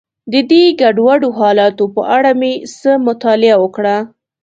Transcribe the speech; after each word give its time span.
د 0.31 0.33
دې 0.51 0.63
ګډوډو 0.81 1.29
حالاتو 1.39 1.85
په 1.95 2.01
اړه 2.15 2.31
مې 2.39 2.53
څه 2.79 2.91
مطالعه 3.07 3.55
وکړه. 3.63 3.97